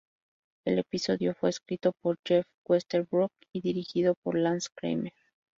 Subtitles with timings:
[0.65, 5.13] El episodio fue escrito por Jeff Westbrook y dirigido por Lance Kramer.